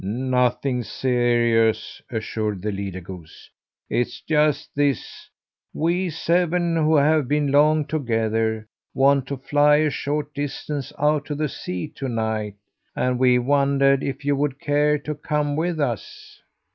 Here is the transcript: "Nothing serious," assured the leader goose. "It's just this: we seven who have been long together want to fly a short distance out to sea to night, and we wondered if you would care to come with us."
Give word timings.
"Nothing 0.03 0.81
serious," 0.81 2.01
assured 2.09 2.63
the 2.63 2.71
leader 2.71 3.01
goose. 3.01 3.51
"It's 3.87 4.19
just 4.21 4.73
this: 4.73 5.29
we 5.75 6.09
seven 6.09 6.75
who 6.75 6.95
have 6.95 7.27
been 7.27 7.51
long 7.51 7.85
together 7.85 8.67
want 8.95 9.27
to 9.27 9.37
fly 9.37 9.75
a 9.75 9.91
short 9.91 10.33
distance 10.33 10.91
out 10.97 11.25
to 11.25 11.47
sea 11.47 11.87
to 11.89 12.09
night, 12.09 12.55
and 12.95 13.19
we 13.19 13.37
wondered 13.37 14.01
if 14.01 14.25
you 14.25 14.35
would 14.35 14.59
care 14.59 14.97
to 14.97 15.13
come 15.13 15.55
with 15.55 15.79
us." 15.79 16.41